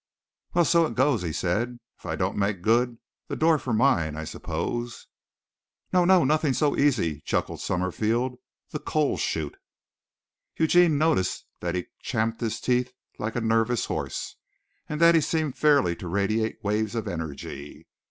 "Well, 0.55 0.65
so 0.65 0.87
it 0.87 0.95
goes," 0.95 1.21
he 1.21 1.31
said. 1.31 1.79
"If 1.99 2.07
I 2.07 2.15
don't 2.15 2.35
make 2.35 2.63
good, 2.63 2.97
the 3.27 3.35
door 3.35 3.59
for 3.59 3.71
mine, 3.71 4.15
I 4.15 4.23
suppose?" 4.23 5.05
"No, 5.93 6.05
no, 6.05 6.23
nothing 6.23 6.53
so 6.53 6.75
easy," 6.75 7.21
chuckled 7.23 7.61
Summerfield; 7.61 8.39
"the 8.71 8.79
coal 8.79 9.15
chute." 9.17 9.57
Eugene 10.57 10.97
noticed 10.97 11.45
that 11.59 11.75
he 11.75 11.85
champed 12.01 12.41
his 12.41 12.59
teeth 12.59 12.93
like 13.19 13.35
a 13.35 13.41
nervous 13.41 13.85
horse, 13.85 14.37
and 14.89 14.99
that 14.99 15.13
he 15.13 15.21
seemed 15.21 15.55
fairly 15.55 15.95
to 15.97 16.07
radiate 16.07 16.63
waves 16.63 16.95
of 16.95 17.07
energy. 17.07 17.85